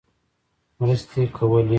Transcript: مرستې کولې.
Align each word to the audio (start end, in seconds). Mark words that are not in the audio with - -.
مرستې 0.79 1.23
کولې. 1.35 1.69